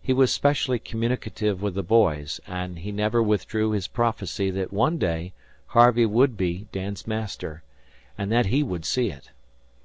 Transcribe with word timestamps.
He 0.00 0.12
was 0.12 0.30
especially 0.30 0.78
communicative 0.78 1.60
with 1.60 1.74
the 1.74 1.82
boys, 1.82 2.40
and 2.46 2.78
he 2.78 2.92
never 2.92 3.20
withdrew 3.20 3.72
his 3.72 3.88
prophecy 3.88 4.48
that 4.52 4.72
one 4.72 4.96
day 4.96 5.32
Harvey 5.66 6.06
would 6.06 6.36
be 6.36 6.68
Dan's 6.70 7.04
master, 7.08 7.64
and 8.16 8.30
that 8.30 8.46
he 8.46 8.62
would 8.62 8.84
see 8.84 9.10
it. 9.10 9.30